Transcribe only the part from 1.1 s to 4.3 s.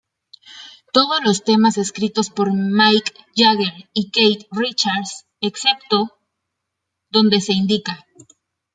los temas escritos por Mick Jagger y